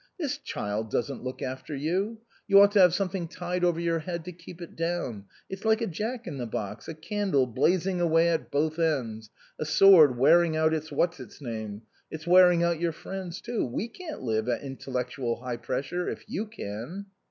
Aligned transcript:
This 0.17 0.39
child 0.39 0.89
doesn't 0.89 1.23
look 1.23 1.43
after 1.43 1.75
you. 1.75 2.21
You 2.47 2.59
ought 2.59 2.71
to 2.71 2.79
have 2.79 2.91
something 2.91 3.27
tied 3.27 3.63
over 3.63 3.79
your 3.79 3.99
head 3.99 4.25
to 4.25 4.31
keep 4.31 4.59
it 4.59 4.75
down; 4.75 5.25
it's 5.47 5.63
like 5.63 5.79
a 5.79 5.85
Jack 5.85 6.25
in 6.25 6.39
the 6.39 6.47
box, 6.47 6.87
a 6.87 6.95
candle 6.95 7.45
blazing 7.45 8.01
away 8.01 8.29
at 8.29 8.49
both 8.49 8.79
ends, 8.79 9.29
a 9.59 9.65
sword 9.65 10.17
wearing 10.17 10.57
out 10.57 10.73
its 10.73 10.91
what's 10.91 11.17
his 11.17 11.39
name; 11.39 11.83
it's 12.09 12.25
wearing 12.25 12.63
out 12.63 12.79
your 12.79 12.93
friends, 12.93 13.41
too. 13.41 13.63
We 13.63 13.87
can't 13.89 14.23
live 14.23 14.49
at 14.49 14.63
intellectual 14.63 15.35
high 15.43 15.57
pressure, 15.57 16.09
if 16.09 16.27
you 16.27 16.47
can." 16.47 17.05